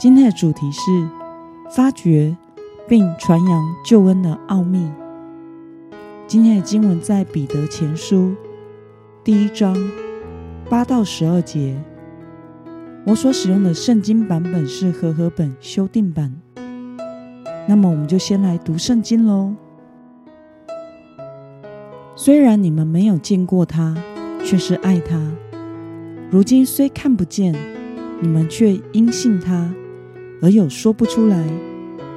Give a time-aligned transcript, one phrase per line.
[0.00, 0.80] 今天的主题是
[1.68, 2.34] 发掘
[2.88, 4.90] 并传扬救恩的奥秘。
[6.26, 8.34] 今天的经文在彼得前书
[9.22, 9.76] 第一章
[10.70, 11.76] 八到十二节。
[13.04, 16.34] 我所使用的圣经版本是和合本修订版。
[17.68, 19.54] 那么，我们就先来读圣经喽。
[22.16, 23.94] 虽然你们没有见过他，
[24.42, 25.18] 却是爱他；
[26.30, 27.54] 如今虽看不见，
[28.22, 29.70] 你们却因信他。
[30.42, 31.44] 而有说不出来、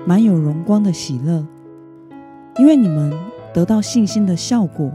[0.06, 1.46] 满有荣光的喜乐，
[2.58, 3.14] 因为你们
[3.54, 4.92] 得到信心的效果，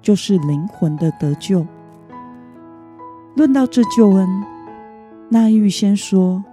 [0.00, 1.66] 就是灵魂的得救。
[3.34, 4.28] 论到这救恩，
[5.28, 6.44] 那预先说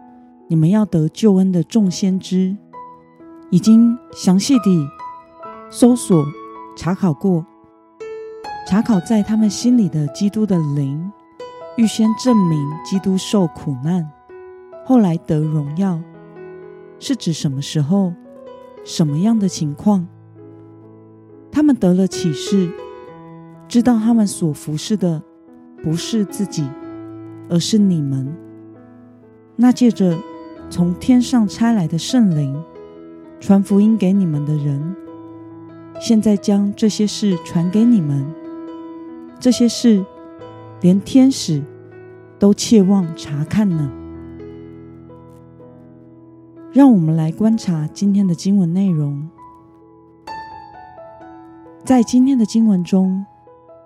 [0.48, 2.56] 你们要得救恩的众先知，
[3.50, 4.88] 已经详细地
[5.70, 6.26] 搜索
[6.76, 7.46] 查考过，
[8.68, 11.12] 查考在他们心里的基督的灵，
[11.78, 14.12] 预先证明基督受苦难。
[14.88, 16.00] 后来得荣耀，
[17.00, 18.14] 是指什么时候、
[18.84, 20.08] 什么样的情况？
[21.52, 22.70] 他们得了启示，
[23.68, 25.24] 知道他们所服侍的
[25.82, 26.70] 不是自己，
[27.50, 28.32] 而是你们。
[29.56, 30.16] 那借着
[30.70, 32.64] 从天上差来的圣灵
[33.40, 34.96] 传福音给你们的人，
[36.00, 38.24] 现在将这些事传给你们。
[39.40, 40.06] 这些事
[40.82, 41.64] 连天使
[42.38, 43.92] 都切望查看呢。
[46.76, 49.30] 让我们来观察今天的经文内容。
[51.86, 53.26] 在今天的经文中，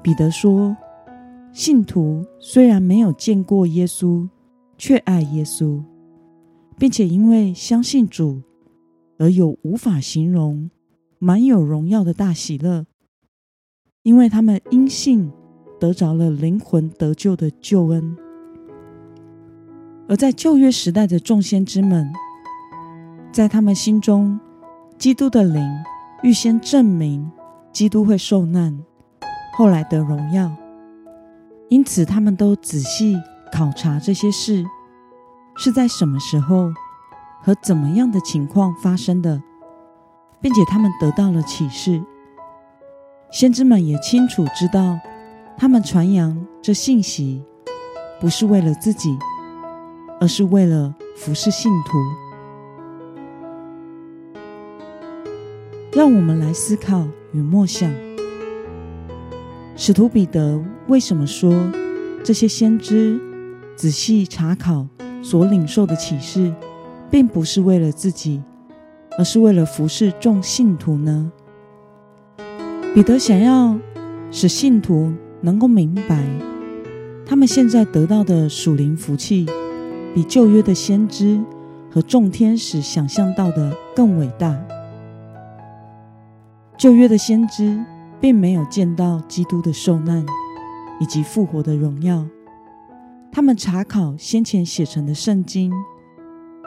[0.02, 0.76] 彼得说
[1.54, 4.28] ：“信徒虽然没有见过耶稣，
[4.76, 5.84] 却爱耶稣，
[6.80, 8.42] 并且因为相信主
[9.20, 10.72] 而有无法形容、
[11.20, 12.88] 满有荣耀的大喜乐，
[14.02, 15.32] 因为他们因信
[15.80, 18.18] 得着了灵魂得救的救恩。”
[20.10, 22.12] 而在旧约时代的众先知们。
[23.32, 24.40] 在他们心中，
[24.98, 25.64] 基督的灵
[26.24, 27.32] 预先证明
[27.72, 28.84] 基督会受难，
[29.56, 30.52] 后来得荣耀。
[31.70, 33.16] 因此，他们都仔细
[33.52, 34.66] 考察这些事
[35.56, 36.74] 是在什么时候
[37.44, 39.42] 和怎么样的情况发生的，
[40.42, 42.04] 并且他们得到了启示。
[43.32, 45.00] 先知们也清楚知道，
[45.56, 47.44] 他们传扬这信息
[48.20, 49.16] 不是为了自己，
[50.20, 52.29] 而是为了服侍信徒。
[56.00, 57.92] 让我们来思考与默想：
[59.76, 61.70] 使徒彼得为什么说
[62.24, 63.20] 这些先知
[63.76, 64.88] 仔细查考
[65.22, 66.54] 所领受的启示，
[67.12, 68.42] 并不是为了自己，
[69.18, 71.30] 而是为了服侍众信徒呢？
[72.96, 73.78] 彼得想要
[74.32, 75.12] 使信徒
[75.42, 76.24] 能够明白，
[77.26, 79.46] 他们现在得到的属灵福气，
[80.16, 81.42] 比旧约的先知
[81.92, 84.58] 和众天使想象到的更伟大。
[86.80, 87.78] 旧约的先知
[88.22, 90.26] 并没有见到基督的受难
[91.02, 92.26] 以及复活的荣耀，
[93.34, 95.74] 他们查考先前写成的圣经，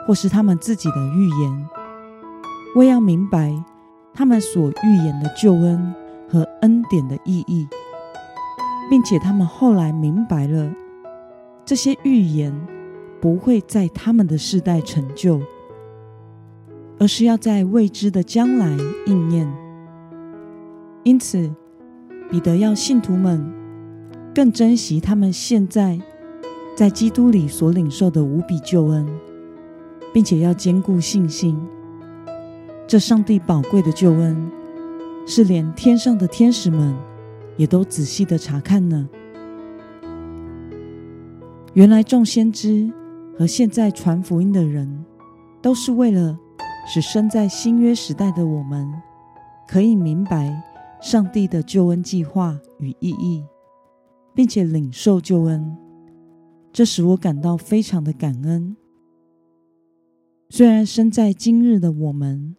[0.07, 1.67] 或是他们自己的预言，
[2.75, 3.51] 为要明白
[4.13, 5.91] 他们所预言的救恩
[6.29, 7.67] 和恩典的意义，
[8.91, 10.71] 并且他们后来明白了
[11.65, 12.53] 这些预言
[13.19, 15.41] 不会在他们的世代成就，
[16.99, 19.62] 而是要在未知的将来应验。
[21.03, 21.53] 因此，
[22.29, 23.45] 彼得要信徒们
[24.33, 25.99] 更珍惜他们现在
[26.75, 29.05] 在基督里所领受的无比救恩，
[30.13, 31.59] 并且要坚固信心。
[32.87, 34.49] 这上帝宝贵的救恩，
[35.27, 36.95] 是连天上的天使们
[37.57, 39.09] 也都仔细的查看呢。
[41.73, 42.91] 原来众先知
[43.37, 45.03] 和现在传福音的人，
[45.61, 46.37] 都是为了
[46.87, 48.87] 使生在新约时代的我们
[49.67, 50.63] 可以明白。
[51.03, 53.43] 上帝的救恩计划与意义，
[54.33, 55.75] 并且领受救恩，
[56.71, 58.73] 这使我感到非常的感恩。
[60.49, 62.55] 虽然身在今日的我们，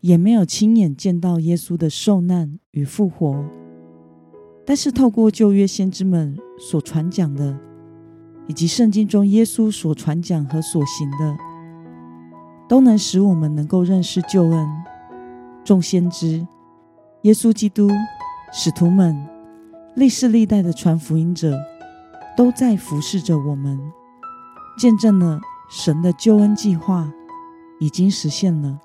[0.00, 3.44] 也没有亲眼见到耶稣的受难与复活，
[4.64, 7.54] 但是透过旧约先知们所传讲的，
[8.48, 11.36] 以及圣经中耶稣所传讲和所行的，
[12.66, 14.66] 都能使我们能够认识救恩。
[15.62, 16.46] 众先知、
[17.24, 17.88] 耶稣基督、
[18.52, 19.16] 使徒们、
[19.96, 21.58] 历世历代的传福音者，
[22.36, 23.80] 都在服侍着我们，
[24.76, 25.40] 见证了
[25.70, 27.10] 神的救恩计划
[27.80, 28.78] 已经实现了。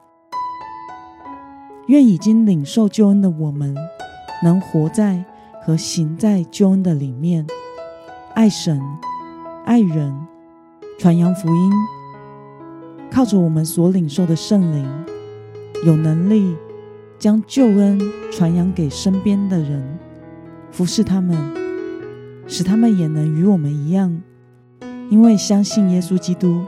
[1.88, 3.76] 愿已经领受救恩的我们，
[4.42, 5.26] 能活在
[5.62, 7.46] 和行在救恩的里面，
[8.36, 8.82] 爱神、
[9.66, 10.16] 爱人，
[10.98, 11.72] 传扬福音，
[13.12, 15.06] 靠着我们所领受的圣灵，
[15.86, 16.56] 有能力
[17.20, 18.00] 将救恩
[18.32, 19.84] 传扬给身边的人，
[20.72, 21.38] 服侍他们，
[22.48, 24.22] 使他们也能与我们一样，
[25.10, 26.64] 因为相信耶稣基督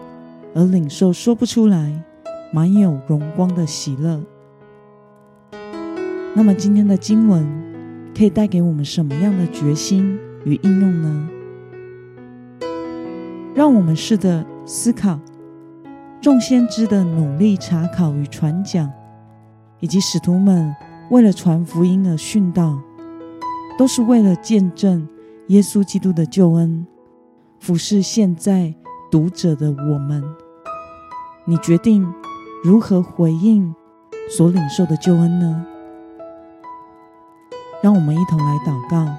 [0.54, 2.04] 而领受说不出来、
[2.52, 4.22] 满有荣光的喜乐。
[6.36, 7.48] 那么今天的经文
[8.14, 11.30] 可以带给我们什么样的决心与应用呢？
[13.56, 15.18] 让我们试着思考，
[16.20, 18.92] 众先知的努力查考与传讲，
[19.82, 20.74] 以及使徒们
[21.10, 22.80] 为了传福音而殉道，
[23.78, 25.08] 都是为了见证
[25.48, 26.88] 耶稣基督的救恩，
[27.60, 28.74] 俯视现在
[29.12, 30.24] 读者的我们。
[31.44, 32.08] 你决定
[32.64, 33.76] 如何回应
[34.30, 35.66] 所领受的救恩呢？
[37.82, 39.12] 让我们一同来祷告，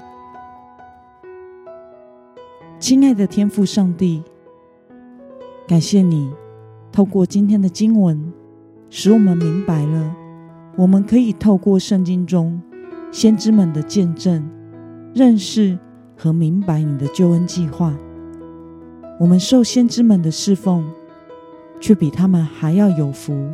[2.79, 4.23] 亲爱的天父上帝，
[5.67, 6.33] 感谢你
[6.89, 8.31] 透过今天的经文，
[8.89, 10.15] 使我们明白了，
[10.75, 12.59] 我们可以透过圣经中
[13.11, 14.43] 先知们的见证，
[15.13, 15.77] 认识
[16.17, 17.95] 和明白你的救恩计划。
[19.19, 20.83] 我们受先知们的侍奉，
[21.79, 23.51] 却比他们还要有福，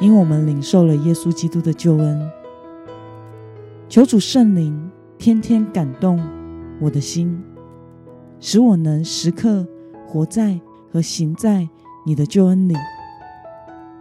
[0.00, 2.28] 因我们领受了耶稣基督的救恩。
[3.88, 6.20] 求主圣灵天天感动
[6.80, 7.40] 我的心，
[8.40, 9.64] 使我能时刻
[10.04, 10.58] 活在
[10.92, 11.68] 和行在
[12.04, 12.74] 你的救恩里，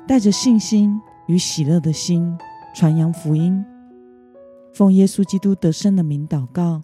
[0.08, 2.38] 带着信心与喜乐的心
[2.74, 3.64] 传扬福音。
[4.74, 6.82] 奉耶稣基督得胜的名祷告，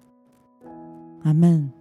[1.24, 1.72] 阿门。